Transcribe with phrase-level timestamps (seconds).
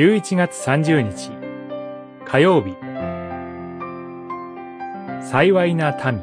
[0.00, 1.30] 11月30日。
[2.24, 2.74] 火曜日。
[5.22, 6.22] 幸いな民。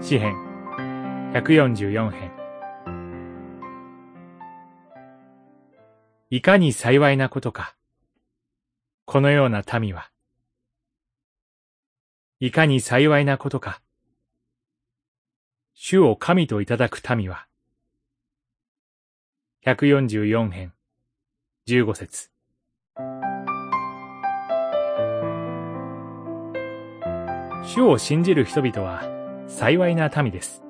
[0.00, 0.34] 詩編。
[1.34, 2.32] 144編。
[6.30, 7.76] いかに幸いなことか。
[9.04, 10.10] このような民は。
[12.38, 13.82] いかに幸いなことか。
[15.74, 17.46] 主を神といただく民は。
[19.66, 20.72] 144編。
[21.70, 22.30] 15節
[27.62, 29.04] 主を信じる人々は
[29.46, 30.64] 幸いな民です。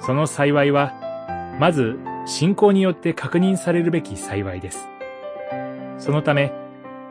[0.00, 0.92] その幸いは、
[1.60, 1.96] まず
[2.26, 4.88] 信仰によって確認されるべき幸いです。
[5.98, 6.52] そのため、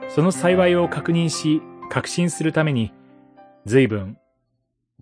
[0.10, 2.94] その幸いを確認し、確信するために、
[3.66, 4.18] 随分、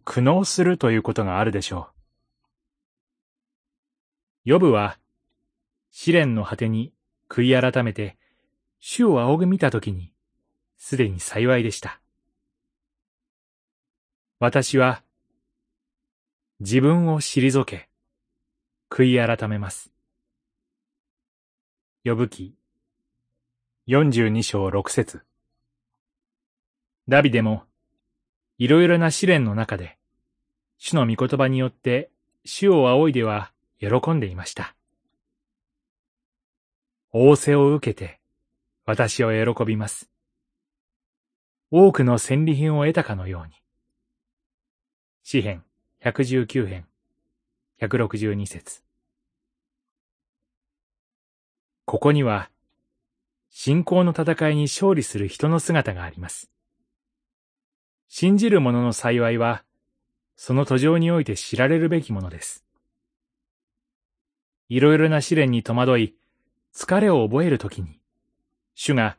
[0.06, 1.90] 苦悩するということがあるでしょ
[4.45, 4.50] う。
[4.50, 5.00] ヨブは、
[5.92, 6.92] 試練の果てに
[7.34, 8.16] 悔い改めて、
[8.80, 10.12] 主を仰ぎ見たときに、
[10.78, 12.00] すでに幸いでした。
[14.38, 15.02] 私は、
[16.59, 17.90] 自分を退け、
[18.92, 19.92] 悔い改めます。
[22.03, 22.53] 呼ぶ記、
[23.88, 25.23] 42章6節
[27.08, 27.64] ダビデも、
[28.59, 29.97] いろいろな試練の中で、
[30.78, 32.12] 主の御言葉によって
[32.45, 34.75] 主を仰いでは喜んでいました。
[37.16, 38.19] 仰せを受けて、
[38.86, 40.09] 私を喜びます。
[41.69, 43.53] 多くの戦利品を得たかのように。
[45.22, 45.64] 詩編
[46.02, 46.88] 119編
[47.80, 48.81] 162節
[51.86, 52.50] ここには、
[53.52, 56.50] 信仰の戦いに勝利する人の姿があります。
[58.08, 59.64] 信じる者の幸いは、
[60.36, 62.66] その途上において知られるべきものです。
[64.68, 66.16] いろいろな試練に戸惑い、
[66.75, 68.00] 疲れを覚えるときに、
[68.73, 69.16] 主が、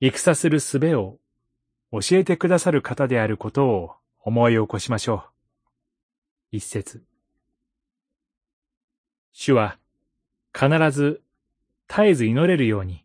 [0.00, 1.18] 戦する術を
[1.92, 5.24] 教えてくださる方であることを思い起こしましょ
[6.52, 6.56] う。
[6.56, 7.04] 一節。
[9.32, 9.78] 主は、
[10.52, 11.22] 必ず
[11.88, 13.04] 絶えず祈れるように、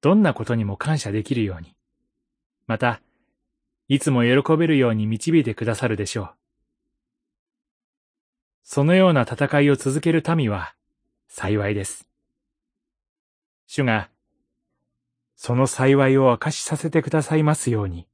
[0.00, 1.74] どんなことにも感謝できるように、
[2.66, 3.02] また、
[3.88, 6.34] いつも喜べるように導いてくださるでしょう。
[8.62, 10.74] そのような戦いを続ける民は
[11.28, 12.11] 幸いです。
[13.74, 14.10] 主が、
[15.34, 18.06] その幸いを明かしさせてくださいますように。